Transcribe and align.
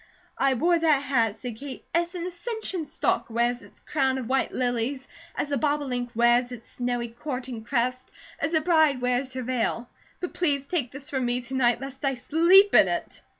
"I 0.39 0.55
wore 0.55 0.79
that 0.79 1.03
hat," 1.03 1.35
said 1.35 1.57
Kate, 1.57 1.85
"as 1.93 2.15
an 2.15 2.25
ascension 2.25 2.87
stalk 2.87 3.29
wears 3.29 3.61
its 3.61 3.79
crown 3.81 4.17
of 4.17 4.27
white 4.27 4.51
lilies, 4.51 5.07
as 5.35 5.51
a 5.51 5.59
bobolink 5.59 6.09
wears 6.15 6.51
its 6.51 6.71
snowy 6.71 7.09
courting 7.09 7.63
crest, 7.63 8.01
as 8.39 8.55
a 8.55 8.61
bride 8.61 8.99
wears 8.99 9.33
her 9.33 9.43
veil; 9.43 9.87
but 10.19 10.33
please 10.33 10.65
take 10.65 10.91
this 10.91 11.11
from 11.11 11.27
me 11.27 11.41
to 11.41 11.53
night, 11.53 11.81
lest 11.81 12.03
I 12.03 12.15
sleep 12.15 12.73
in 12.73 12.87
it!" 12.87 13.21